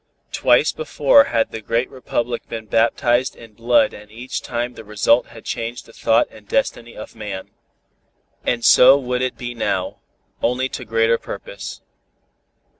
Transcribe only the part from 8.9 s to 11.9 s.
would it be now, only to greater purpose.